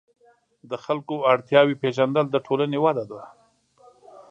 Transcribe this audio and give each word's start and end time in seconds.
د 0.69 0.71
خلکو 0.85 1.15
اړتیاوې 1.31 1.75
پېژندل 1.81 2.25
د 2.31 2.35
ټولنې 2.45 2.77
وده 2.85 3.03
ده. 3.09 3.21